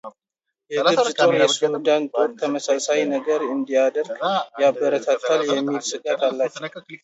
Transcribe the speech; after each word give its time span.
የግብጽ 0.75 1.07
ጦር 1.19 1.31
የሱዳን 1.41 2.03
ጦር 2.13 2.29
ተመሳሳይ 2.41 3.01
ነገር 3.15 3.39
እንዲያደርግ 3.53 4.19
ያበረታታል 4.63 5.41
የሚል 5.55 5.81
ስጋት 5.91 6.21
አላቸው። 6.29 6.69